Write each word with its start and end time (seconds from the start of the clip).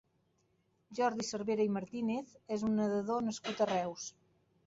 Jordi 0.99 1.25
Cervera 1.27 1.67
i 1.67 1.71
Martínez 1.75 2.33
és 2.57 2.65
un 2.69 2.75
nedador 2.81 3.23
nascut 3.27 3.63
a 3.67 3.67
Reus. 3.75 4.09